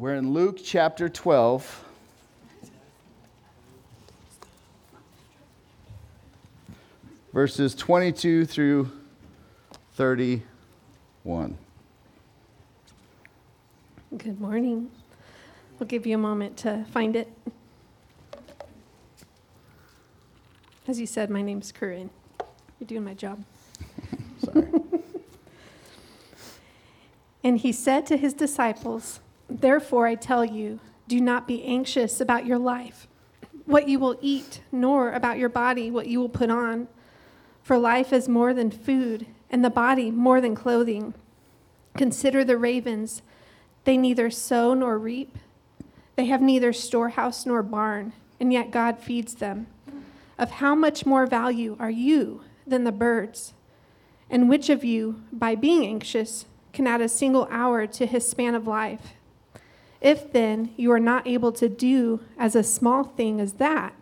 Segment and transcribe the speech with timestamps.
[0.00, 1.84] We're in Luke chapter 12.
[7.34, 8.90] Verses 22 through
[9.96, 11.58] 31.
[14.16, 14.90] Good morning.
[15.78, 17.30] We'll give you a moment to find it.
[20.88, 22.08] As you said, my name's Corinne.
[22.78, 23.44] You're doing my job.
[24.44, 24.66] Sorry.
[27.42, 29.20] And he said to his disciples,
[29.50, 33.08] Therefore I tell you, do not be anxious about your life,
[33.66, 36.86] what you will eat, nor about your body, what you will put on.
[37.62, 41.14] For life is more than food, and the body more than clothing.
[41.96, 43.22] Consider the ravens.
[43.84, 45.36] They neither sow nor reap,
[46.20, 49.68] they have neither storehouse nor barn, and yet God feeds them.
[50.38, 53.54] Of how much more value are you than the birds?
[54.28, 56.44] And which of you, by being anxious,
[56.74, 59.14] can add a single hour to his span of life?
[60.00, 63.94] If then you are not able to do as a small thing as that,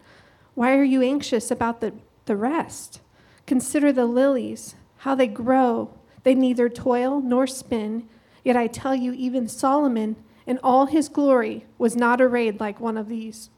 [0.54, 1.92] why are you anxious about the,
[2.26, 3.00] the rest?
[3.46, 5.94] Consider the lilies, how they grow.
[6.22, 8.08] They neither toil nor spin.
[8.44, 12.96] Yet I tell you, even Solomon in all his glory was not arrayed like one
[12.96, 13.50] of these.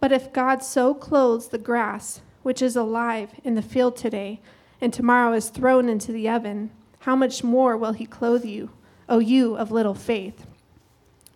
[0.00, 4.40] But if God so clothes the grass, which is alive in the field today,
[4.80, 6.70] and tomorrow is thrown into the oven,
[7.00, 8.70] how much more will he clothe you,
[9.08, 10.46] O you of little faith?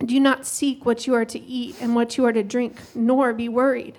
[0.05, 3.33] Do not seek what you are to eat and what you are to drink, nor
[3.33, 3.98] be worried.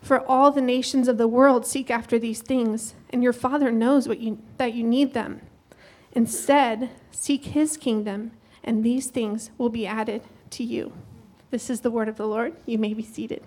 [0.00, 4.06] For all the nations of the world seek after these things, and your Father knows
[4.06, 5.40] what you, that you need them.
[6.12, 8.30] Instead, seek his kingdom,
[8.62, 10.92] and these things will be added to you.
[11.50, 12.54] This is the word of the Lord.
[12.66, 13.42] You may be seated.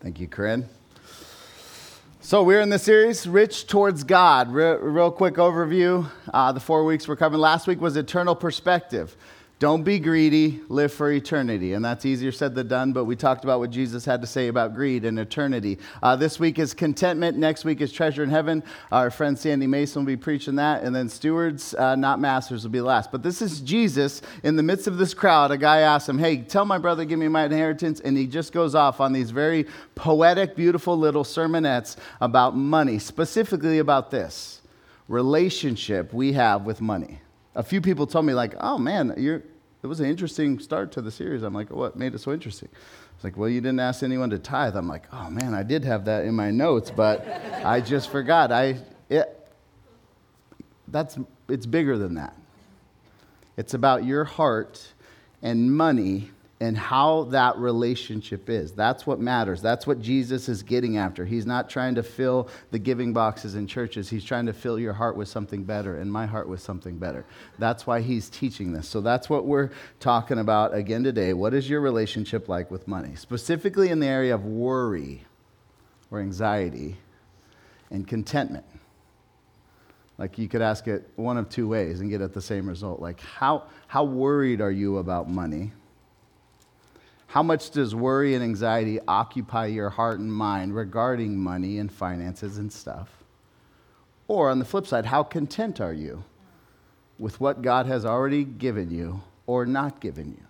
[0.00, 0.68] Thank you, Corinne.
[2.20, 4.52] So, we're in the series, Rich Towards God.
[4.52, 6.10] Real, real quick overview.
[6.34, 7.40] Uh, the four weeks we're covering.
[7.40, 9.16] Last week was Eternal Perspective.
[9.58, 11.72] Don't be greedy, live for eternity.
[11.72, 14.48] And that's easier said than done, but we talked about what Jesus had to say
[14.48, 15.78] about greed and eternity.
[16.02, 17.38] Uh, this week is contentment.
[17.38, 18.62] Next week is treasure in heaven.
[18.92, 20.82] Our friend Sandy Mason will be preaching that.
[20.82, 23.10] And then stewards, uh, not masters, will be last.
[23.10, 25.50] But this is Jesus in the midst of this crowd.
[25.50, 28.00] A guy asks him, Hey, tell my brother, give me my inheritance.
[28.00, 33.78] And he just goes off on these very poetic, beautiful little sermonettes about money, specifically
[33.78, 34.60] about this
[35.08, 37.20] relationship we have with money
[37.56, 39.42] a few people told me like, "Oh man, you're."
[39.82, 41.42] It was an interesting start to the series.
[41.42, 42.68] I'm like, "What made it so interesting?"
[43.14, 45.84] It's like, "Well, you didn't ask anyone to tithe." I'm like, "Oh man, I did
[45.84, 47.26] have that in my notes, but
[47.64, 48.78] I just forgot." I
[49.08, 49.48] it,
[50.88, 51.18] that's
[51.48, 52.36] it's bigger than that.
[53.56, 54.92] It's about your heart
[55.42, 58.72] and money and how that relationship is.
[58.72, 59.60] That's what matters.
[59.60, 61.26] That's what Jesus is getting after.
[61.26, 64.08] He's not trying to fill the giving boxes in churches.
[64.08, 67.26] He's trying to fill your heart with something better and my heart with something better.
[67.58, 68.88] That's why he's teaching this.
[68.88, 71.34] So that's what we're talking about again today.
[71.34, 73.16] What is your relationship like with money?
[73.16, 75.26] Specifically in the area of worry
[76.10, 76.96] or anxiety
[77.90, 78.64] and contentment.
[80.16, 83.00] Like you could ask it one of two ways and get at the same result.
[83.00, 85.72] Like how how worried are you about money?
[87.26, 92.58] How much does worry and anxiety occupy your heart and mind regarding money and finances
[92.58, 93.10] and stuff?
[94.28, 96.24] Or on the flip side, how content are you
[97.18, 100.42] with what God has already given you or not given you?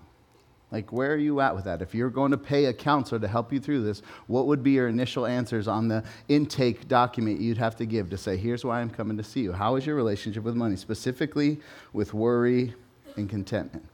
[0.72, 1.81] Like, where are you at with that?
[1.81, 4.72] If you're going to pay a counselor to help you through this, what would be
[4.72, 8.81] your initial answers on the intake document you'd have to give to say, here's why
[8.81, 9.53] I'm coming to see you?
[9.53, 11.60] How is your relationship with money, specifically
[11.93, 12.75] with worry
[13.16, 13.87] and contentment?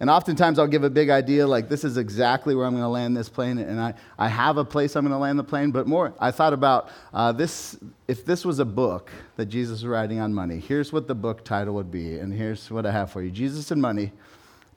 [0.00, 2.88] And oftentimes I'll give a big idea like this is exactly where I'm going to
[2.88, 5.72] land this plane, and I, I have a place I'm going to land the plane.
[5.72, 7.76] But more, I thought about uh, this
[8.06, 11.44] if this was a book that Jesus was writing on money, here's what the book
[11.44, 14.12] title would be, and here's what I have for you Jesus and Money,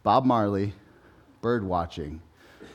[0.02, 0.74] Bob Marley,
[1.42, 2.20] Bird Watching,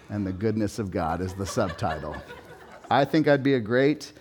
[0.08, 2.16] and the Goodness of God is the subtitle.
[2.90, 4.12] I think I'd be a great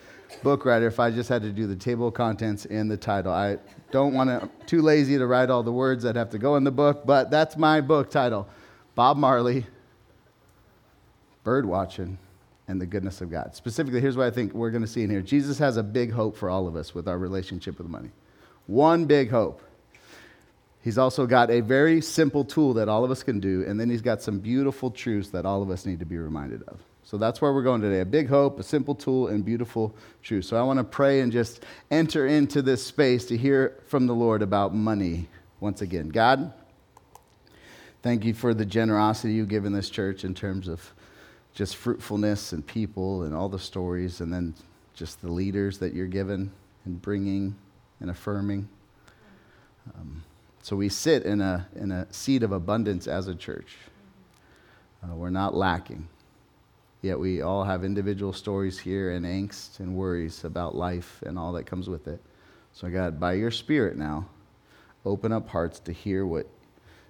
[0.43, 3.31] book writer if I just had to do the table of contents and the title.
[3.31, 3.57] I
[3.91, 6.63] don't want to, too lazy to write all the words that have to go in
[6.63, 8.47] the book, but that's my book title
[8.95, 9.65] Bob Marley,
[11.43, 12.17] Bird Watching,
[12.67, 13.55] and the Goodness of God.
[13.55, 16.11] Specifically, here's what I think we're going to see in here Jesus has a big
[16.11, 18.09] hope for all of us with our relationship with money.
[18.67, 19.61] One big hope.
[20.83, 23.89] He's also got a very simple tool that all of us can do, and then
[23.89, 26.79] he's got some beautiful truths that all of us need to be reminded of.
[27.05, 30.45] So that's where we're going today a big hope, a simple tool, and beautiful truth.
[30.45, 34.15] So I want to pray and just enter into this space to hear from the
[34.15, 35.27] Lord about money
[35.59, 36.09] once again.
[36.09, 36.51] God,
[38.01, 40.93] thank you for the generosity you've given this church in terms of
[41.53, 44.55] just fruitfulness and people and all the stories, and then
[44.95, 46.51] just the leaders that you're given
[46.85, 47.55] and bringing
[47.99, 48.67] and affirming.
[49.95, 50.23] Um,
[50.63, 53.77] so we sit in a, in a seat of abundance as a church.
[55.03, 56.07] Uh, we're not lacking.
[57.05, 61.51] Yet we all have individual stories here and angst and worries about life and all
[61.51, 62.19] that comes with it.
[62.73, 64.27] So, God, by your Spirit now,
[65.05, 66.47] open up hearts to hear what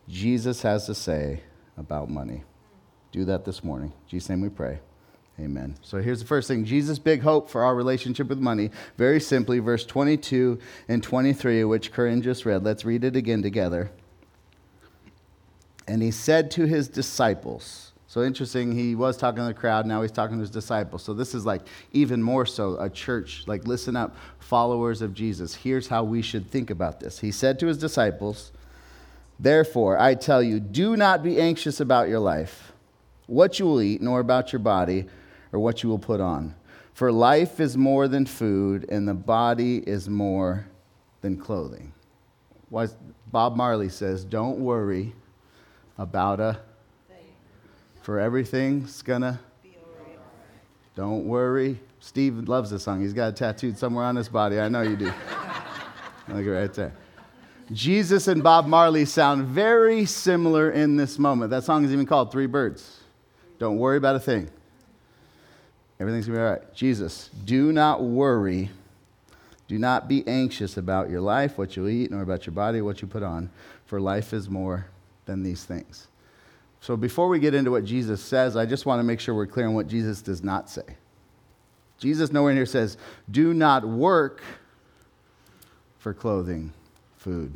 [0.10, 1.44] Jesus has to say
[1.78, 2.44] about money.
[3.14, 3.94] Do that this morning.
[4.04, 4.80] In Jesus' name we pray.
[5.40, 5.78] Amen.
[5.82, 8.72] So here's the first thing Jesus' big hope for our relationship with money.
[8.98, 10.60] Very simply, verse 22
[10.90, 12.66] and 23, which Corinne just read.
[12.66, 13.92] Let's read it again together.
[15.88, 20.02] And he said to his disciples, so interesting, he was talking to the crowd, now
[20.02, 21.04] he's talking to his disciples.
[21.04, 25.54] So this is like even more so a church, like listen up, followers of Jesus.
[25.54, 27.20] Here's how we should think about this.
[27.20, 28.54] He said to his disciples,
[29.38, 32.72] Therefore, I tell you, do not be anxious about your life,
[33.28, 35.08] what you will eat, nor about your body
[35.52, 36.56] or what you will put on.
[36.94, 40.68] For life is more than food, and the body is more
[41.20, 41.92] than clothing.
[43.30, 45.14] Bob Marley says, Don't worry
[45.98, 46.62] about a,
[48.06, 49.40] for everything's gonna.
[50.96, 51.80] Don't worry.
[52.00, 53.02] Steve loves this song.
[53.02, 54.60] He's got it tattooed somewhere on his body.
[54.60, 55.06] I know you do.
[56.28, 56.94] Look right there.
[57.72, 61.50] Jesus and Bob Marley sound very similar in this moment.
[61.50, 63.00] That song is even called Three Birds.
[63.58, 64.52] Don't worry about a thing.
[66.00, 66.76] Everything's going to be all right.
[66.76, 68.70] Jesus, do not worry.
[69.68, 73.02] Do not be anxious about your life, what you eat, nor about your body, what
[73.02, 73.50] you put on,
[73.88, 74.86] for life is more
[75.26, 76.08] than these things.
[76.86, 79.48] So before we get into what Jesus says, I just want to make sure we're
[79.48, 80.84] clear on what Jesus does not say.
[81.98, 83.00] Jesus nowhere in here says,
[83.32, 84.44] do not work
[85.98, 86.72] for clothing,
[87.18, 87.52] food.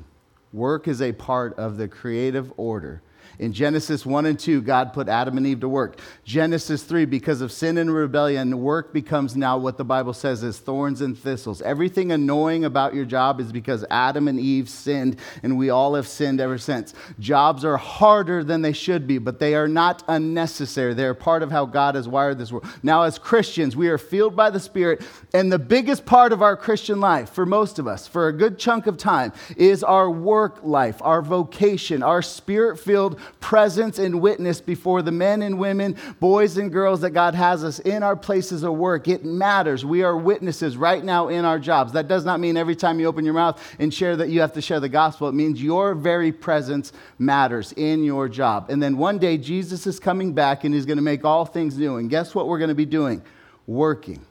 [0.51, 3.03] Work is a part of the creative order
[3.37, 5.99] in Genesis 1 and 2, God put Adam and Eve to work.
[6.23, 10.57] Genesis 3, because of sin and rebellion, work becomes now what the Bible says is
[10.57, 11.61] thorns and thistles.
[11.61, 16.07] Everything annoying about your job is because Adam and Eve sinned, and we all have
[16.07, 16.93] sinned ever since.
[17.19, 20.93] Jobs are harder than they should be, but they are not unnecessary.
[20.93, 22.67] They are part of how God has wired this world.
[22.83, 25.03] Now, as Christians, we are filled by the Spirit,
[25.33, 28.57] and the biggest part of our Christian life, for most of us, for a good
[28.57, 34.61] chunk of time, is our work life, our vocation, our spirit filled presence and witness
[34.61, 38.63] before the men and women, boys and girls that God has us in our places
[38.63, 39.07] of work.
[39.07, 39.85] It matters.
[39.85, 41.93] We are witnesses right now in our jobs.
[41.93, 44.53] That does not mean every time you open your mouth and share that you have
[44.53, 45.27] to share the gospel.
[45.27, 48.69] It means your very presence matters in your job.
[48.69, 51.77] And then one day Jesus is coming back and he's going to make all things
[51.77, 51.97] new.
[51.97, 53.21] And guess what we're going to be doing?
[53.67, 54.25] Working.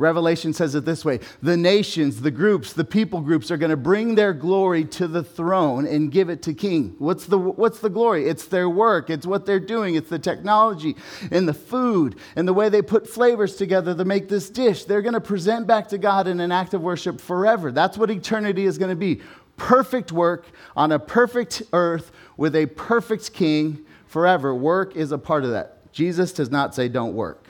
[0.00, 3.76] Revelation says it this way the nations, the groups, the people groups are going to
[3.76, 6.94] bring their glory to the throne and give it to King.
[6.98, 8.26] What's the, what's the glory?
[8.26, 10.96] It's their work, it's what they're doing, it's the technology
[11.30, 14.86] and the food and the way they put flavors together to make this dish.
[14.86, 17.70] They're going to present back to God in an act of worship forever.
[17.70, 19.20] That's what eternity is going to be
[19.58, 24.54] perfect work on a perfect earth with a perfect king forever.
[24.54, 25.92] Work is a part of that.
[25.92, 27.49] Jesus does not say don't work.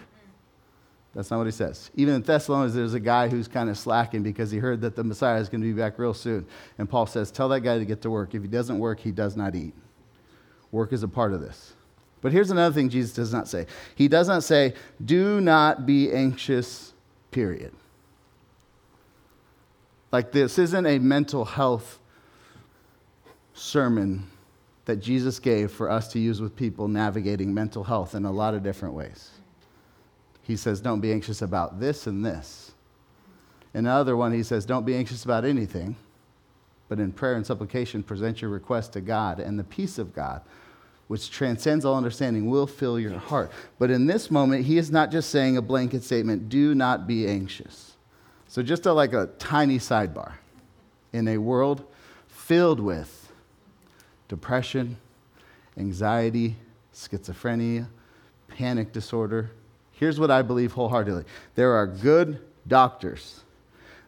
[1.15, 1.91] That's not what he says.
[1.97, 5.03] Even in Thessalonians, there's a guy who's kind of slacking because he heard that the
[5.03, 6.47] Messiah is going to be back real soon.
[6.79, 8.35] And Paul says, Tell that guy to get to work.
[8.35, 9.75] If he doesn't work, he does not eat.
[10.71, 11.73] Work is a part of this.
[12.21, 13.67] But here's another thing Jesus does not say
[13.97, 14.75] He does not say,
[15.05, 16.93] Do not be anxious,
[17.33, 17.73] period.
[20.13, 21.99] Like, this isn't a mental health
[23.55, 24.29] sermon
[24.85, 28.55] that Jesus gave for us to use with people navigating mental health in a lot
[28.55, 29.31] of different ways
[30.51, 32.73] he says, Don't be anxious about this and this.
[33.73, 35.97] In another one, he says, Don't be anxious about anything,
[36.89, 40.43] but in prayer and supplication, present your request to God, and the peace of God,
[41.07, 43.53] which transcends all understanding, will fill your heart.
[43.79, 47.29] But in this moment, he is not just saying a blanket statement, Do not be
[47.29, 47.93] anxious.
[48.49, 50.33] So, just a, like a tiny sidebar.
[51.13, 51.85] In a world
[52.27, 53.33] filled with
[54.29, 54.97] depression,
[55.77, 56.57] anxiety,
[56.93, 57.89] schizophrenia,
[58.49, 59.51] panic disorder,
[60.01, 61.25] Here's what I believe wholeheartedly.
[61.57, 63.43] There are good doctors,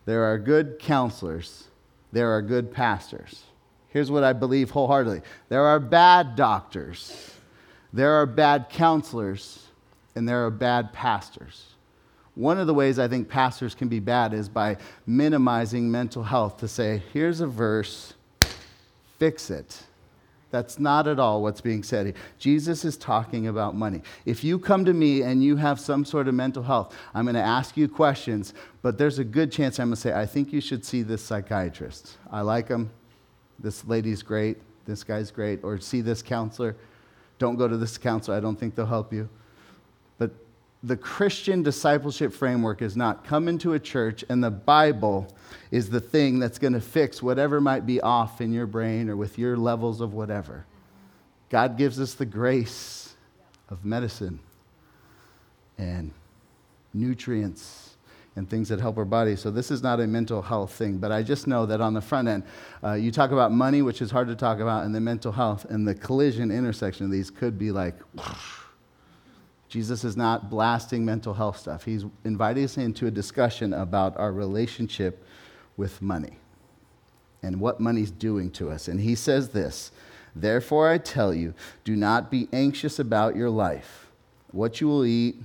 [0.06, 1.64] there are good counselors,
[2.12, 3.42] there are good pastors.
[3.90, 5.20] Here's what I believe wholeheartedly.
[5.50, 7.34] There are bad doctors,
[7.92, 9.66] there are bad counselors,
[10.14, 11.74] and there are bad pastors.
[12.36, 16.56] One of the ways I think pastors can be bad is by minimizing mental health
[16.60, 18.14] to say, here's a verse,
[19.18, 19.82] fix it.
[20.52, 22.14] That's not at all what's being said here.
[22.38, 24.02] Jesus is talking about money.
[24.26, 27.34] If you come to me and you have some sort of mental health, I'm going
[27.34, 30.52] to ask you questions, but there's a good chance I'm going to say, I think
[30.52, 32.18] you should see this psychiatrist.
[32.30, 32.90] I like him.
[33.58, 34.58] This lady's great.
[34.84, 35.64] This guy's great.
[35.64, 36.76] Or see this counselor.
[37.38, 38.36] Don't go to this counselor.
[38.36, 39.28] I don't think they'll help you
[40.82, 45.32] the Christian discipleship framework is not come into a church and the Bible
[45.70, 49.16] is the thing that's going to fix whatever might be off in your brain or
[49.16, 50.66] with your levels of whatever.
[51.50, 53.14] God gives us the grace
[53.68, 54.40] of medicine
[55.78, 56.10] and
[56.92, 57.96] nutrients
[58.34, 59.36] and things that help our body.
[59.36, 62.00] So this is not a mental health thing, but I just know that on the
[62.00, 62.44] front end,
[62.82, 65.66] uh, you talk about money, which is hard to talk about, and then mental health,
[65.66, 67.94] and the collision intersection of these could be like.
[69.72, 71.82] Jesus is not blasting mental health stuff.
[71.82, 75.24] He's inviting us into a discussion about our relationship
[75.78, 76.36] with money
[77.42, 78.86] and what money's doing to us.
[78.86, 79.90] And he says this
[80.36, 84.08] Therefore, I tell you, do not be anxious about your life,
[84.50, 85.36] what you will eat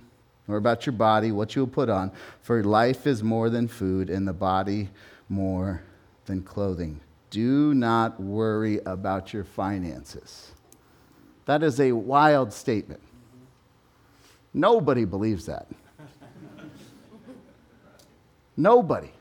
[0.50, 2.12] or about your body, what you will put on.
[2.42, 4.90] For life is more than food, and the body
[5.30, 5.84] more
[6.26, 7.00] than clothing.
[7.30, 10.52] Do not worry about your finances.
[11.46, 13.00] That is a wild statement.
[14.58, 15.68] Nobody believes that.
[18.58, 19.12] Nobody.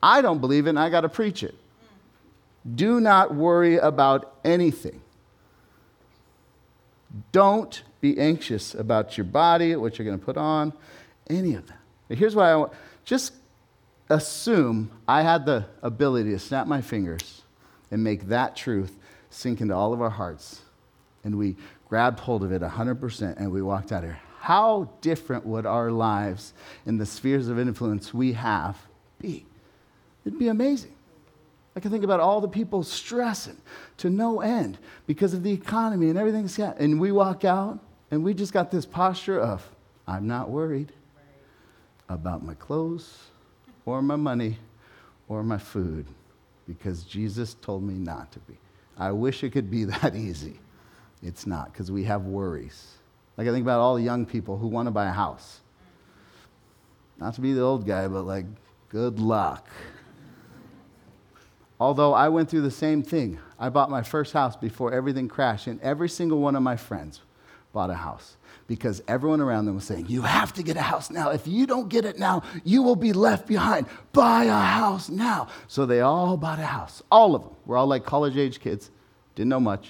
[0.00, 1.56] I don't believe it, and I got to preach it.
[2.72, 5.00] Do not worry about anything.
[7.32, 10.72] Don't be anxious about your body, what you're going to put on,
[11.28, 11.78] any of that.
[12.16, 12.72] here's why I want
[13.04, 13.32] just
[14.08, 17.42] assume I had the ability to snap my fingers
[17.90, 18.96] and make that truth
[19.30, 20.60] sink into all of our hearts.
[21.24, 21.56] And we
[21.88, 24.20] grabbed hold of it 100% and we walked out here.
[24.40, 26.54] How different would our lives
[26.86, 28.78] in the spheres of influence we have
[29.20, 29.44] be?
[30.24, 30.94] It'd be amazing.
[31.76, 33.58] I can think about all the people stressing
[33.98, 37.80] to no end because of the economy and everything's got, and we walk out
[38.10, 39.68] and we just got this posture of,
[40.08, 40.90] I'm not worried
[42.08, 43.26] about my clothes
[43.84, 44.56] or my money
[45.28, 46.06] or my food
[46.66, 48.56] because Jesus told me not to be.
[48.96, 50.60] I wish it could be that easy.
[51.22, 52.94] It's not because we have worries.
[53.40, 55.60] Like I think about all the young people who want to buy a house.
[57.16, 58.44] Not to be the old guy, but like,
[58.90, 59.66] good luck.
[61.80, 63.38] Although I went through the same thing.
[63.58, 67.22] I bought my first house before everything crashed, and every single one of my friends
[67.72, 71.10] bought a house because everyone around them was saying, You have to get a house
[71.10, 71.30] now.
[71.30, 73.86] If you don't get it now, you will be left behind.
[74.12, 75.48] Buy a house now.
[75.66, 77.02] So they all bought a house.
[77.10, 77.52] All of them.
[77.64, 78.90] We're all like college age kids,
[79.34, 79.88] didn't know much,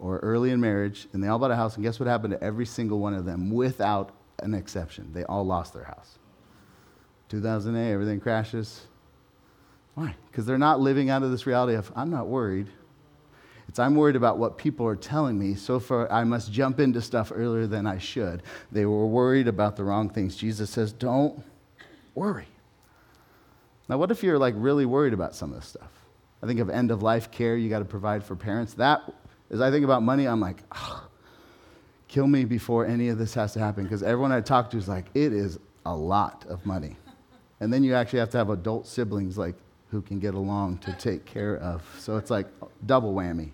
[0.00, 1.76] or early in marriage, and they all bought a house.
[1.76, 5.12] And guess what happened to every single one of them without an exception?
[5.12, 6.18] They all lost their house.
[7.28, 8.86] 2008, everything crashes.
[9.94, 10.16] Why?
[10.30, 12.66] Because they're not living out of this reality of, I'm not worried.
[13.68, 17.00] It's I'm worried about what people are telling me, so far I must jump into
[17.00, 18.42] stuff earlier than I should.
[18.72, 20.34] They were worried about the wrong things.
[20.34, 21.44] Jesus says, Don't
[22.14, 22.48] worry.
[23.88, 25.90] Now, what if you're like really worried about some of this stuff?
[26.42, 28.74] I think of end of life care you got to provide for parents.
[28.74, 29.02] That,
[29.50, 31.08] as I think about money, I'm like, oh,
[32.08, 33.84] kill me before any of this has to happen.
[33.84, 36.96] Because everyone I talk to is like, it is a lot of money.
[37.60, 39.54] And then you actually have to have adult siblings like
[39.90, 41.82] who can get along to take care of.
[41.98, 42.46] So it's like
[42.86, 43.50] double whammy.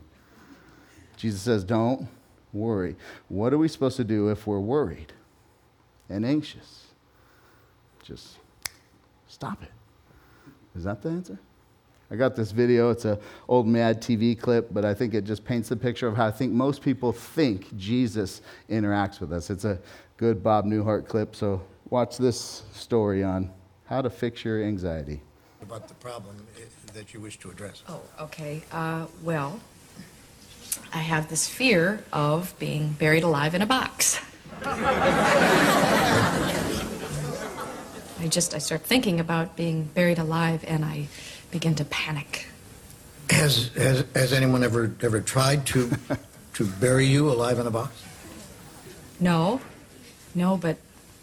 [1.17, 2.09] Jesus says, Don't
[2.53, 2.97] worry.
[3.29, 5.12] What are we supposed to do if we're worried
[6.09, 6.85] and anxious?
[8.03, 8.38] Just
[9.26, 9.73] stop it.
[10.76, 11.38] Is that the answer?
[12.11, 12.91] I got this video.
[12.91, 16.17] It's an old Mad TV clip, but I think it just paints the picture of
[16.17, 19.51] how I think most people think Jesus interacts with us.
[19.51, 19.81] It's a
[20.17, 21.61] good Bob Newhart clip, so
[21.91, 23.51] watch this story on
[23.87, 25.21] how to fix your anxiety.
[25.63, 26.61] About the problem eh,
[26.93, 27.83] that you wish to address.
[27.89, 28.63] Oh, okay.
[28.71, 29.61] Uh, well,
[30.93, 34.21] I have this fear of being buried alive in a box.
[38.19, 41.09] I just I start thinking about being buried alive and I
[41.50, 42.47] begin to panic.
[43.31, 45.91] Has has, has anyone ever ever tried to
[46.55, 48.03] to bury you alive in a box?
[49.21, 49.61] No.
[50.35, 50.76] No, but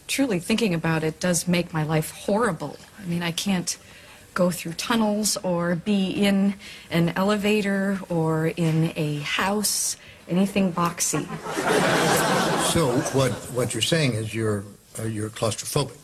[0.07, 2.77] truly thinking about it does make my life horrible.
[3.01, 3.77] I mean, I can't
[4.33, 6.55] go through tunnels or be in
[6.89, 11.25] an elevator or in a house, anything boxy.
[12.71, 14.63] So what what you're saying is you're
[14.99, 15.97] uh, you're claustrophobic.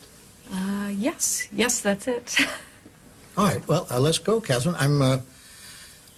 [0.52, 2.36] Uh, yes, yes, that's it.
[3.36, 3.66] All right.
[3.68, 4.76] Well, uh, let's go, Catherine.
[4.78, 5.18] I'm uh,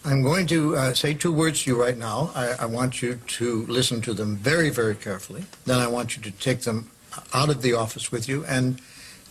[0.04, 2.32] I'm going to uh, say two words to you right now.
[2.34, 5.44] I, I want you to listen to them very, very carefully.
[5.64, 6.90] Then I want you to take them
[7.32, 8.80] out of the office with you and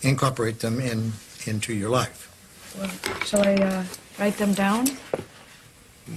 [0.02, 1.14] incorporate them in
[1.46, 2.30] into your life.
[2.78, 2.90] Well,
[3.26, 3.84] shall I uh,
[4.18, 4.88] write them down?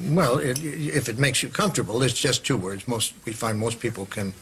[0.09, 2.87] Well, it, if it makes you comfortable, it's just two words.
[2.87, 4.35] Most we find most people can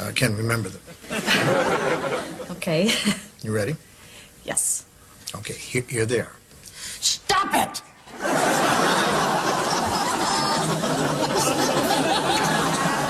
[0.00, 0.82] uh, can remember them.
[2.52, 2.92] Okay.
[3.42, 3.74] You ready?
[4.44, 4.84] yes.
[5.34, 6.36] Okay, here, here they are.
[7.02, 7.82] Stop it!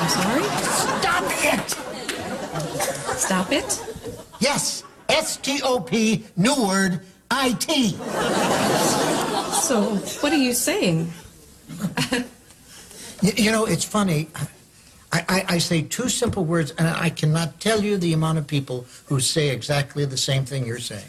[0.01, 0.45] I'm sorry.
[0.89, 1.71] Stop it!
[3.19, 3.83] Stop it.
[4.41, 7.91] Yes, S T O P, new word, I T.
[9.61, 11.13] So, what are you saying?
[13.21, 14.31] You, you know, it's funny.
[15.13, 18.47] I, I, I say two simple words, and I cannot tell you the amount of
[18.47, 21.05] people who say exactly the same thing you're saying.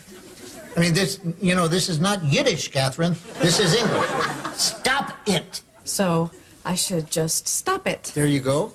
[0.75, 3.15] I mean, this, you know, this is not Yiddish, Catherine.
[3.39, 4.09] This is English.
[4.55, 5.61] Stop it.
[5.83, 6.31] So
[6.65, 8.11] I should just stop it.
[8.15, 8.71] There you go.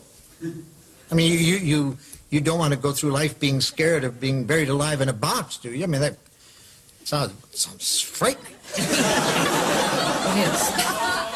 [1.11, 1.99] I mean, you, you,
[2.31, 5.13] you don't want to go through life being scared of being buried alive in a
[5.13, 5.83] box, do you?
[5.85, 6.17] I mean, that
[7.05, 8.53] sounds, sounds frightening.
[8.77, 8.85] It
[10.47, 10.71] is.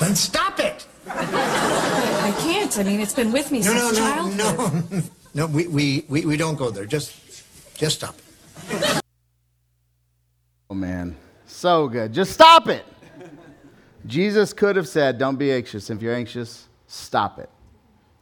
[0.00, 0.86] Then stop it.
[1.08, 2.78] I can't.
[2.78, 4.90] I mean, it's been with me No, since no, no, childhood.
[4.92, 5.02] no.
[5.34, 6.84] No, we, we, we, we don't go there.
[6.84, 7.14] Just,
[7.74, 8.14] just stop
[8.70, 9.01] it.
[10.72, 11.14] Oh, man.
[11.44, 12.14] So good.
[12.14, 12.86] Just stop it.
[14.06, 15.90] Jesus could have said, Don't be anxious.
[15.90, 17.50] If you're anxious, stop it.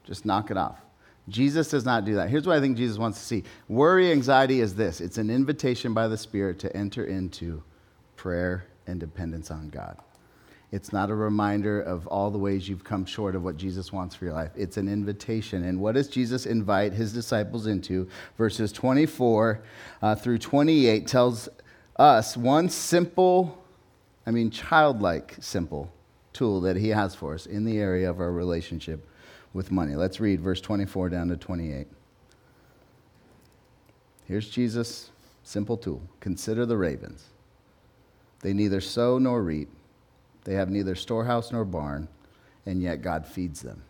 [0.03, 0.81] Just knock it off.
[1.29, 2.29] Jesus does not do that.
[2.29, 5.95] Here's what I think Jesus wants to see worry, anxiety is this it's an invitation
[5.95, 7.63] by the Spirit to enter into
[8.17, 9.97] prayer and dependence on God.
[10.73, 14.17] It's not a reminder of all the ways you've come short of what Jesus wants
[14.17, 14.51] for your life.
[14.57, 15.63] It's an invitation.
[15.65, 18.09] And what does Jesus invite his disciples into?
[18.37, 19.63] Verses 24
[20.03, 21.49] uh, through 28 tells
[22.01, 23.63] us one simple,
[24.27, 25.93] I mean, childlike simple
[26.33, 29.07] tool that he has for us in the area of our relationship
[29.53, 29.95] with money.
[29.95, 31.87] Let's read verse 24 down to 28.
[34.25, 35.11] Here's Jesus'
[35.43, 37.27] simple tool consider the ravens.
[38.41, 39.69] They neither sow nor reap,
[40.45, 42.09] they have neither storehouse nor barn,
[42.65, 43.83] and yet God feeds them.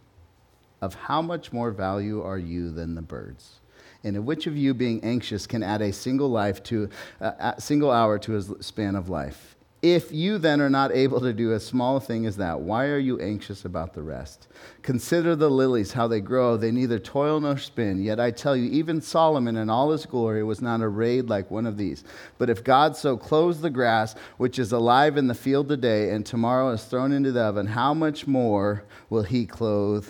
[0.80, 3.60] Of how much more value are you than the birds?
[4.02, 6.88] And which of you, being anxious, can add a single life to
[7.20, 9.56] uh, a single hour to his span of life?
[9.82, 12.98] If you then are not able to do a small thing as that, why are
[12.98, 14.46] you anxious about the rest?
[14.82, 16.58] Consider the lilies, how they grow.
[16.58, 18.02] They neither toil nor spin.
[18.02, 21.64] Yet I tell you, even Solomon in all his glory was not arrayed like one
[21.64, 22.04] of these.
[22.36, 26.26] But if God so clothes the grass, which is alive in the field today, and
[26.26, 30.08] tomorrow is thrown into the oven, how much more will he clothe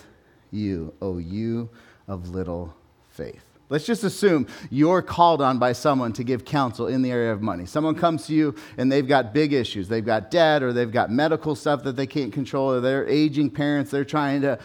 [0.51, 1.69] you, O you
[2.09, 2.75] of little
[3.09, 3.50] faith?
[3.71, 7.41] Let's just assume you're called on by someone to give counsel in the area of
[7.41, 7.65] money.
[7.65, 9.87] Someone comes to you and they've got big issues.
[9.87, 13.49] They've got debt or they've got medical stuff that they can't control or they're aging
[13.49, 13.89] parents.
[13.89, 14.59] They're trying to,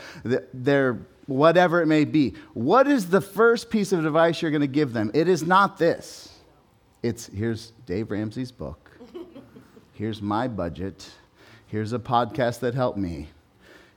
[0.53, 2.35] they're whatever it may be.
[2.53, 5.13] What is the first piece of advice you're going to give them?
[5.15, 6.33] It is not this.
[7.05, 8.91] It's here's Dave Ramsey's book.
[9.93, 11.09] Here's my budget.
[11.69, 13.29] Here's a podcast that helped me.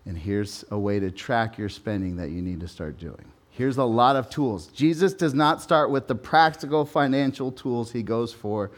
[0.05, 3.25] And here's a way to track your spending that you need to start doing.
[3.59, 4.67] Here's a lot of tools.
[4.67, 8.71] Jesus does not start with the practical financial tools, he goes for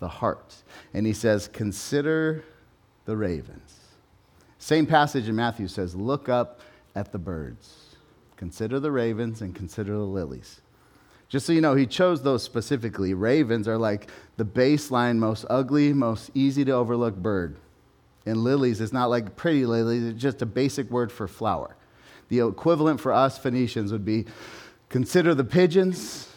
[0.00, 0.56] the heart.
[0.92, 2.42] And he says, Consider
[3.04, 3.78] the ravens.
[4.58, 6.58] Same passage in Matthew says, Look up
[6.96, 7.94] at the birds.
[8.36, 10.60] Consider the ravens and consider the lilies.
[11.28, 13.14] Just so you know, he chose those specifically.
[13.14, 17.54] Ravens are like the baseline, most ugly, most easy to overlook bird.
[18.26, 21.76] And lilies is not like pretty lilies, it's just a basic word for flower.
[22.34, 24.26] The equivalent for us Phoenicians would be
[24.88, 26.28] consider the pigeons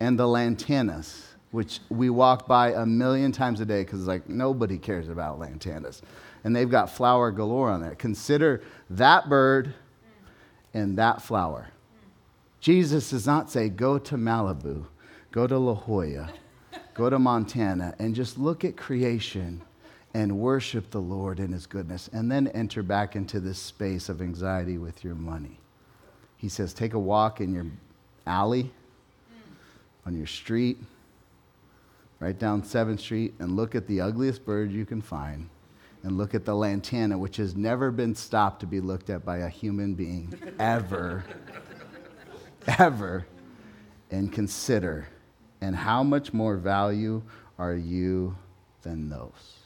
[0.00, 4.76] and the lantanas, which we walk by a million times a day because like nobody
[4.76, 6.02] cares about lantanas.
[6.42, 7.94] And they've got flower galore on there.
[7.94, 9.74] Consider that bird
[10.74, 11.68] and that flower.
[12.58, 14.86] Jesus does not say, go to Malibu,
[15.30, 16.32] go to La Jolla,
[16.94, 19.62] go to Montana, and just look at creation
[20.14, 24.22] and worship the Lord in His goodness, and then enter back into this space of
[24.22, 25.58] anxiety with your money.
[26.36, 27.66] He says, take a walk in your
[28.26, 28.70] alley,
[30.06, 30.78] on your street,
[32.20, 35.48] right down 7th Street, and look at the ugliest bird you can find,
[36.04, 39.38] and look at the lantana, which has never been stopped to be looked at by
[39.38, 41.24] a human being, ever,
[42.78, 43.26] ever,
[44.12, 45.08] and consider,
[45.60, 47.20] and how much more value
[47.58, 48.36] are you
[48.82, 49.63] than those?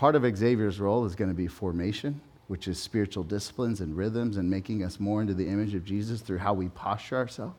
[0.00, 4.38] Part of Xavier's role is going to be formation, which is spiritual disciplines and rhythms
[4.38, 7.54] and making us more into the image of Jesus through how we posture ourselves.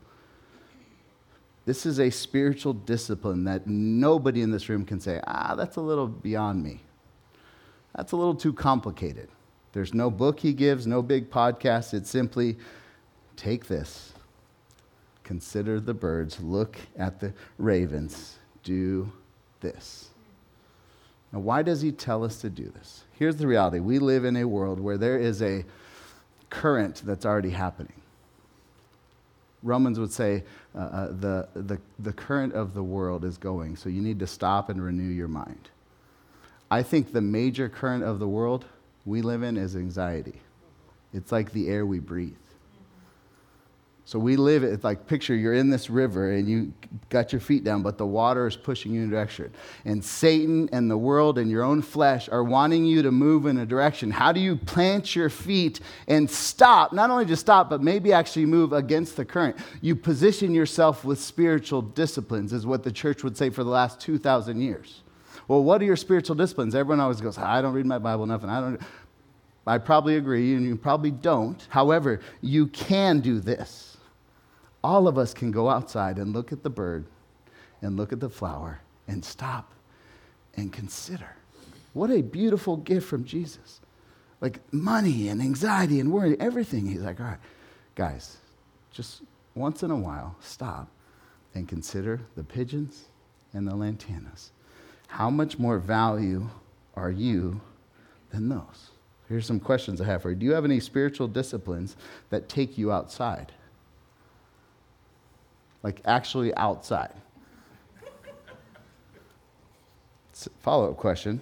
[1.67, 5.81] This is a spiritual discipline that nobody in this room can say, ah, that's a
[5.81, 6.81] little beyond me.
[7.95, 9.29] That's a little too complicated.
[9.73, 11.93] There's no book he gives, no big podcast.
[11.93, 12.57] It's simply
[13.35, 14.13] take this,
[15.23, 19.11] consider the birds, look at the ravens, do
[19.59, 20.10] this.
[21.31, 23.03] Now, why does he tell us to do this?
[23.13, 25.63] Here's the reality we live in a world where there is a
[26.49, 27.93] current that's already happening.
[29.63, 30.43] Romans would say
[30.75, 34.27] uh, uh, the, the, the current of the world is going, so you need to
[34.27, 35.69] stop and renew your mind.
[36.69, 38.65] I think the major current of the world
[39.05, 40.41] we live in is anxiety.
[41.13, 42.33] It's like the air we breathe.
[44.03, 46.73] So we live it like picture you're in this river and you
[47.09, 49.53] got your feet down, but the water is pushing you in a direction.
[49.85, 53.59] And Satan and the world and your own flesh are wanting you to move in
[53.59, 54.11] a direction.
[54.11, 56.91] How do you plant your feet and stop?
[56.91, 59.55] Not only just stop, but maybe actually move against the current.
[59.81, 64.01] You position yourself with spiritual disciplines, is what the church would say for the last
[64.01, 65.03] 2,000 years.
[65.47, 66.75] Well, what are your spiritual disciplines?
[66.75, 68.81] Everyone always goes, I don't read my Bible enough, and I don't.
[69.67, 71.65] I probably agree, and you probably don't.
[71.69, 73.90] However, you can do this
[74.83, 77.05] all of us can go outside and look at the bird
[77.81, 79.73] and look at the flower and stop
[80.55, 81.35] and consider.
[81.93, 83.81] What a beautiful gift from Jesus.
[84.39, 86.87] Like money and anxiety and worry, everything.
[86.87, 87.39] He's like, all right,
[87.95, 88.37] guys,
[88.91, 89.21] just
[89.55, 90.87] once in a while, stop
[91.53, 93.05] and consider the pigeons
[93.53, 94.49] and the lantanas.
[95.07, 96.49] How much more value
[96.95, 97.61] are you
[98.31, 98.91] than those?
[99.27, 100.35] Here's some questions I have for you.
[100.35, 101.95] Do you have any spiritual disciplines
[102.29, 103.51] that take you outside?
[105.83, 107.13] Like actually outside.
[110.59, 111.41] Follow up question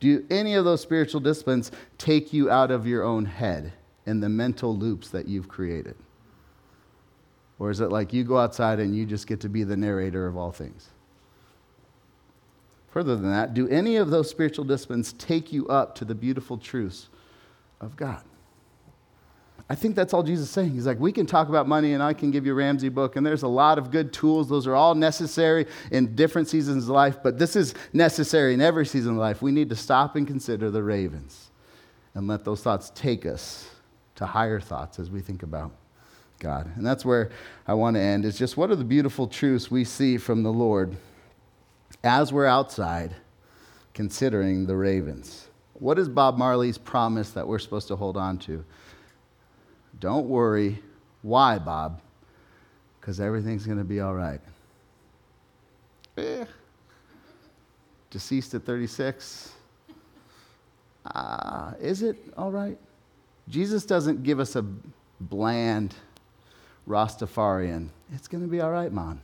[0.00, 3.72] Do any of those spiritual disciplines take you out of your own head
[4.06, 5.96] and the mental loops that you've created?
[7.58, 10.26] Or is it like you go outside and you just get to be the narrator
[10.26, 10.88] of all things?
[12.88, 16.58] Further than that, do any of those spiritual disciplines take you up to the beautiful
[16.58, 17.08] truths
[17.80, 18.22] of God?
[19.72, 20.72] I think that's all Jesus is saying.
[20.72, 23.24] He's like, we can talk about money and I can give you Ramsey book, and
[23.24, 24.46] there's a lot of good tools.
[24.46, 28.84] Those are all necessary in different seasons of life, but this is necessary in every
[28.84, 29.40] season of life.
[29.40, 31.50] We need to stop and consider the ravens
[32.12, 33.66] and let those thoughts take us
[34.16, 35.72] to higher thoughts as we think about
[36.38, 36.70] God.
[36.76, 37.30] And that's where
[37.66, 40.52] I want to end is just what are the beautiful truths we see from the
[40.52, 40.98] Lord
[42.04, 43.16] as we're outside
[43.94, 45.48] considering the ravens?
[45.72, 48.62] What is Bob Marley's promise that we're supposed to hold on to?
[50.02, 50.82] Don't worry.
[51.22, 52.00] Why, Bob?
[53.00, 54.40] Because everything's going to be all right.
[56.18, 56.44] Eh.
[58.10, 59.52] Deceased at 36.
[61.06, 62.76] Uh, is it all right?
[63.48, 64.62] Jesus doesn't give us a
[65.20, 65.94] bland
[66.88, 67.88] Rastafarian.
[68.12, 69.20] It's going to be all right, Mom.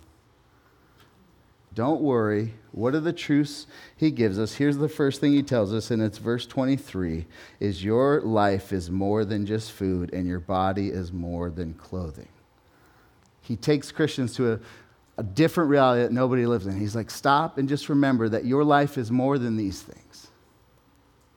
[1.79, 2.55] Don't worry.
[2.73, 4.55] What are the truths he gives us?
[4.55, 7.25] Here's the first thing he tells us, and it's verse 23
[7.61, 12.27] is your life is more than just food, and your body is more than clothing.
[13.43, 14.61] He takes Christians to a,
[15.19, 16.77] a different reality that nobody lives in.
[16.77, 20.33] He's like, stop and just remember that your life is more than these things.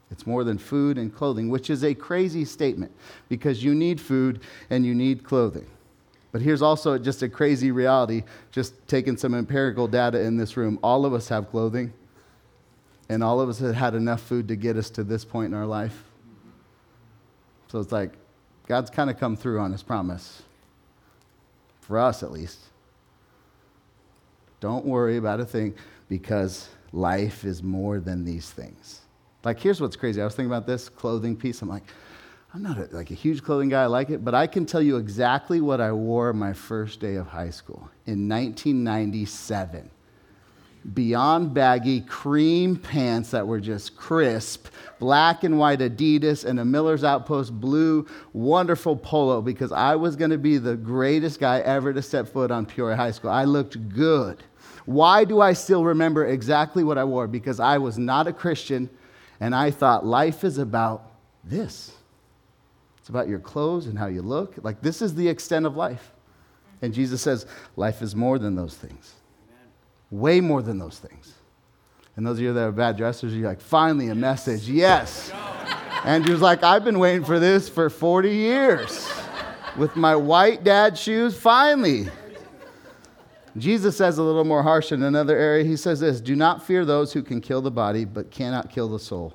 [0.10, 2.92] It's more than food and clothing, which is a crazy statement
[3.30, 5.68] because you need food and you need clothing.
[6.32, 10.80] But here's also just a crazy reality, just taking some empirical data in this room.
[10.82, 11.94] All of us have clothing,
[13.10, 15.60] and all of us have had enough food to get us to this point in
[15.60, 16.06] our life.
[17.68, 18.14] So it's like
[18.68, 20.44] God's kind of come through on his promise,
[21.82, 22.60] for us at least.
[24.62, 25.74] Don't worry about a thing
[26.08, 29.02] because life is more than these things.
[29.44, 30.22] Like, here's what's crazy.
[30.22, 31.62] I was thinking about this clothing piece.
[31.62, 31.84] I'm like,
[32.54, 34.82] I'm not a, like a huge clothing guy, I like it, but I can tell
[34.82, 39.90] you exactly what I wore my first day of high school in 1997.
[40.94, 44.68] Beyond baggy cream pants that were just crisp,
[45.00, 50.32] black and white Adidas, and a Miller's Outpost blue, wonderful polo because I was going
[50.32, 53.30] to be the greatest guy ever to step foot on Peoria High School.
[53.30, 54.44] I looked good.
[54.86, 57.28] Why do I still remember exactly what I wore?
[57.28, 58.90] Because I was not a Christian
[59.40, 61.12] and I thought life is about
[61.44, 61.94] this.
[63.02, 64.56] It's about your clothes and how you look.
[64.62, 66.12] Like, this is the extent of life.
[66.84, 69.16] And Jesus says, life is more than those things.
[70.12, 71.34] Way more than those things.
[72.16, 74.70] And those of you that are bad dressers, you're like, finally a message.
[74.70, 75.32] Yes.
[76.04, 79.10] Andrew's like, I've been waiting for this for 40 years.
[79.78, 82.08] With my white dad shoes, finally.
[83.58, 85.64] Jesus says a little more harsh in another area.
[85.64, 88.90] He says this Do not fear those who can kill the body, but cannot kill
[88.90, 89.34] the soul.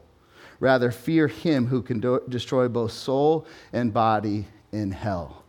[0.60, 5.44] Rather, fear him who can do- destroy both soul and body in hell.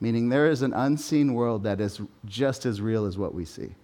[0.00, 3.74] Meaning, there is an unseen world that is just as real as what we see.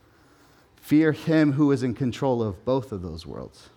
[0.76, 3.68] Fear him who is in control of both of those worlds.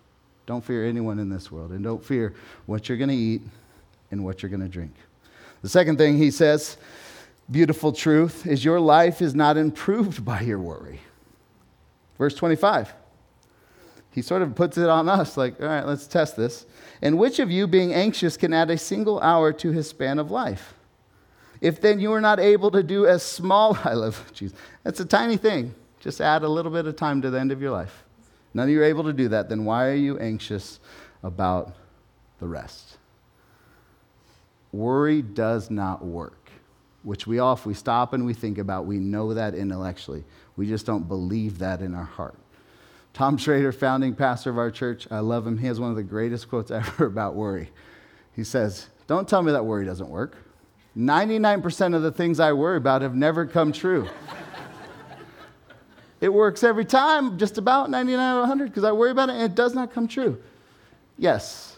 [0.46, 2.34] Don't fear anyone in this world, and don't fear
[2.66, 3.42] what you're going to eat
[4.10, 4.92] and what you're going to drink.
[5.62, 6.76] The second thing he says,
[7.50, 11.00] beautiful truth, is your life is not improved by your worry.
[12.18, 12.92] Verse 25
[14.12, 16.66] he sort of puts it on us like, all right, let's test this.
[17.00, 20.30] And which of you, being anxious, can add a single hour to his span of
[20.30, 20.74] life?
[21.60, 24.52] If then you are not able to do as small, I love, jeez,
[24.84, 25.74] that's a tiny thing.
[25.98, 28.04] Just add a little bit of time to the end of your life.
[28.54, 30.78] None of you are able to do that, then why are you anxious
[31.22, 31.74] about
[32.38, 32.98] the rest?
[34.72, 36.38] Worry does not work.
[37.02, 40.22] which we all, if we stop and we think about, we know that intellectually.
[40.56, 42.36] We just don't believe that in our heart.
[43.12, 45.58] Tom Schrader, founding pastor of our church, I love him.
[45.58, 47.70] He has one of the greatest quotes ever about worry.
[48.34, 50.36] He says, Don't tell me that worry doesn't work.
[50.96, 54.08] 99% of the things I worry about have never come true.
[56.20, 59.32] it works every time, just about 99 out of 100, because I worry about it
[59.32, 60.40] and it does not come true.
[61.18, 61.76] Yes,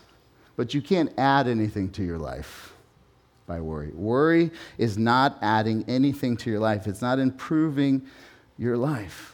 [0.57, 2.73] but you can't add anything to your life
[3.47, 3.91] by worry.
[3.93, 8.03] Worry is not adding anything to your life, it's not improving
[8.59, 9.34] your life.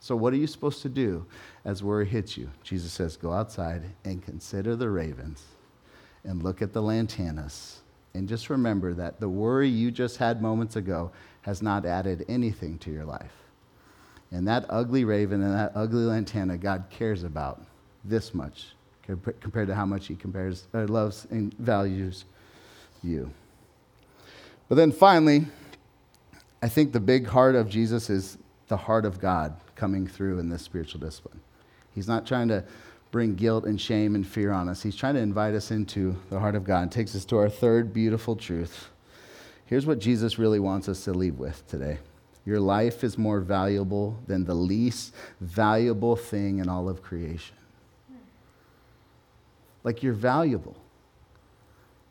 [0.00, 1.26] So, what are you supposed to do
[1.64, 2.50] as worry hits you?
[2.62, 5.44] Jesus says, Go outside and consider the ravens
[6.24, 7.76] and look at the lantanas.
[8.14, 11.10] And just remember that the worry you just had moments ago
[11.42, 13.32] has not added anything to your life.
[14.30, 17.62] And that ugly raven and that ugly lantana, God cares about
[18.04, 18.68] this much
[19.02, 22.26] compared to how much He compares, uh, loves and values
[23.02, 23.30] you.
[24.68, 25.46] But then finally,
[26.60, 30.50] I think the big heart of Jesus is the heart of God coming through in
[30.50, 31.40] this spiritual discipline.
[31.94, 32.64] He's not trying to
[33.10, 34.82] bring guilt and shame and fear on us.
[34.82, 37.48] He's trying to invite us into the heart of God and takes us to our
[37.48, 38.90] third beautiful truth.
[39.64, 41.98] Here's what Jesus really wants us to leave with today.
[42.44, 47.56] Your life is more valuable than the least valuable thing in all of creation.
[49.84, 50.76] Like you're valuable.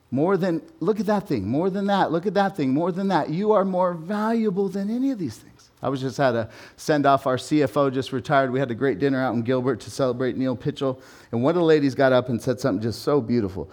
[0.10, 3.10] More than, look at that thing, more than that, look at that thing, more than
[3.10, 3.30] that.
[3.30, 5.67] You are more valuable than any of these things.
[5.82, 7.28] I was just had a send off.
[7.28, 8.52] Our CFO just retired.
[8.52, 11.00] We had a great dinner out in Gilbert to celebrate Neil Pitchell.
[11.32, 13.70] And one of the ladies got up and said something just so beautiful.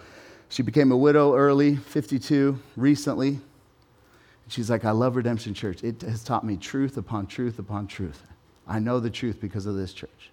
[0.49, 3.39] She became a widow early, 52, recently.
[4.47, 5.83] She's like, I love Redemption Church.
[5.83, 8.21] It has taught me truth upon truth upon truth.
[8.67, 10.31] I know the truth because of this church.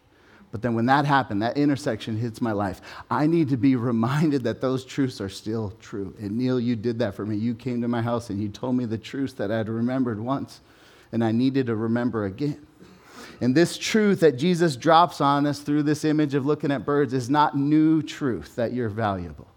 [0.50, 2.82] But then when that happened, that intersection hits my life.
[3.10, 6.14] I need to be reminded that those truths are still true.
[6.20, 7.36] And Neil, you did that for me.
[7.36, 10.60] You came to my house and you told me the truths that I'd remembered once,
[11.12, 12.66] and I needed to remember again.
[13.40, 17.12] And this truth that Jesus drops on us through this image of looking at birds
[17.12, 19.48] is not new truth that you're valuable.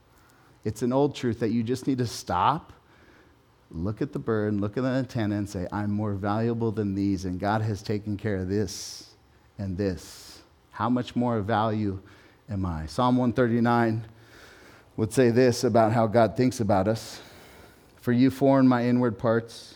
[0.64, 2.74] It's an old truth that you just need to stop,
[3.70, 7.26] look at the bird, look at the lantana, and say, I'm more valuable than these,
[7.26, 9.12] and God has taken care of this
[9.58, 10.36] and this
[10.76, 12.02] how much more value
[12.50, 12.86] am I?
[12.86, 14.06] Psalm 139
[14.98, 17.22] would say this about how God thinks about us
[18.02, 19.76] For you formed my inward parts,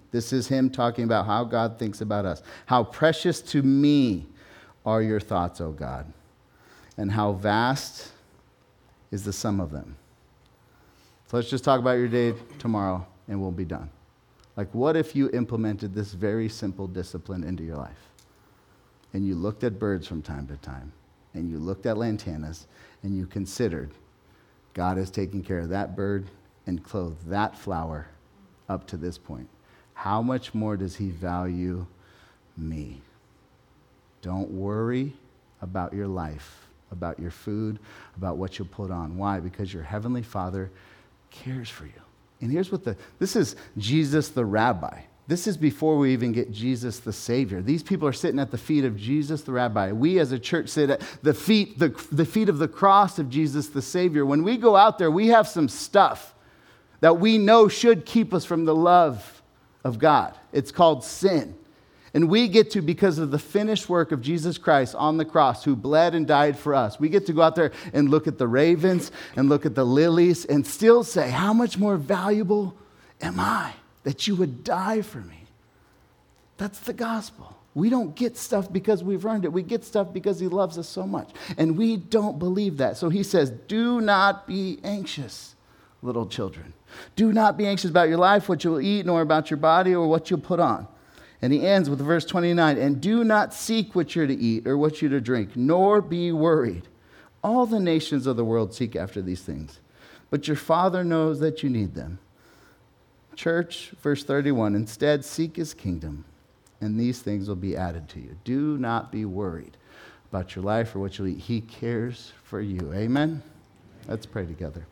[0.11, 2.43] This is him talking about how God thinks about us.
[2.65, 4.27] How precious to me
[4.85, 6.11] are your thoughts, O God,
[6.97, 8.11] and how vast
[9.11, 9.95] is the sum of them.
[11.27, 13.89] So let's just talk about your day tomorrow and we'll be done.
[14.57, 18.09] Like, what if you implemented this very simple discipline into your life?
[19.13, 20.91] And you looked at birds from time to time,
[21.33, 22.65] and you looked at lantanas,
[23.03, 23.91] and you considered
[24.73, 26.29] God has taken care of that bird
[26.67, 28.07] and clothed that flower
[28.69, 29.47] up to this point.
[30.01, 31.85] How much more does He value
[32.57, 33.01] me?
[34.23, 35.13] Don't worry
[35.61, 37.77] about your life, about your food,
[38.17, 39.15] about what you'll put on.
[39.15, 39.39] Why?
[39.39, 40.71] Because your Heavenly Father
[41.29, 42.01] cares for you.
[42.41, 45.01] And here's what the this is Jesus the rabbi.
[45.27, 47.61] This is before we even get Jesus the Savior.
[47.61, 49.91] These people are sitting at the feet of Jesus the rabbi.
[49.91, 53.29] We as a church sit at the feet, the, the feet of the cross of
[53.29, 54.25] Jesus the Savior.
[54.25, 56.33] When we go out there, we have some stuff
[57.01, 59.40] that we know should keep us from the love
[59.83, 60.37] of God.
[60.51, 61.55] It's called sin.
[62.13, 65.63] And we get to, because of the finished work of Jesus Christ on the cross,
[65.63, 68.37] who bled and died for us, we get to go out there and look at
[68.37, 72.75] the ravens and look at the lilies and still say, How much more valuable
[73.21, 75.45] am I that you would die for me?
[76.57, 77.57] That's the gospel.
[77.73, 79.53] We don't get stuff because we've earned it.
[79.53, 81.29] We get stuff because he loves us so much.
[81.57, 82.97] And we don't believe that.
[82.97, 85.55] So he says, Do not be anxious,
[86.01, 86.73] little children.
[87.15, 89.93] Do not be anxious about your life, what you will eat, nor about your body
[89.93, 90.87] or what you'll put on.
[91.41, 94.77] And he ends with verse 29 And do not seek what you're to eat or
[94.77, 96.87] what you're to drink, nor be worried.
[97.43, 99.79] All the nations of the world seek after these things,
[100.29, 102.19] but your Father knows that you need them.
[103.35, 106.25] Church, verse 31 Instead, seek his kingdom,
[106.79, 108.37] and these things will be added to you.
[108.43, 109.77] Do not be worried
[110.29, 111.39] about your life or what you'll eat.
[111.39, 112.93] He cares for you.
[112.93, 113.41] Amen?
[114.07, 114.85] Let's pray together.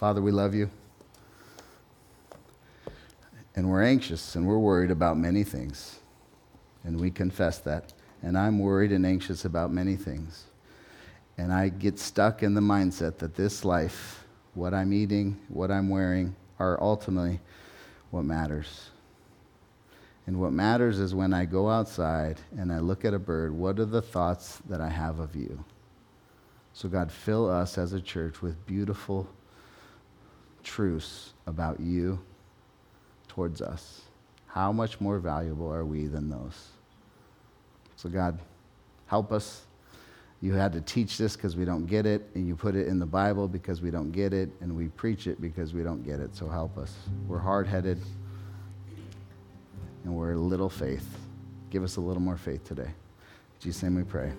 [0.00, 0.70] Father, we love you.
[3.54, 5.98] And we're anxious and we're worried about many things.
[6.84, 7.92] And we confess that.
[8.22, 10.44] And I'm worried and anxious about many things.
[11.36, 15.90] And I get stuck in the mindset that this life, what I'm eating, what I'm
[15.90, 17.38] wearing, are ultimately
[18.10, 18.88] what matters.
[20.26, 23.78] And what matters is when I go outside and I look at a bird, what
[23.78, 25.62] are the thoughts that I have of you?
[26.72, 29.28] So, God, fill us as a church with beautiful
[30.62, 32.18] truths about you
[33.28, 34.02] towards us.
[34.46, 36.68] How much more valuable are we than those?
[37.96, 38.38] So, God,
[39.06, 39.62] help us.
[40.42, 42.98] You had to teach this because we don't get it, and you put it in
[42.98, 46.18] the Bible because we don't get it, and we preach it because we don't get
[46.18, 46.34] it.
[46.34, 46.94] So, help us.
[47.28, 48.00] We're hard headed,
[50.04, 51.06] and we're little faith.
[51.70, 52.82] Give us a little more faith today.
[52.82, 54.32] In Jesus' name we pray.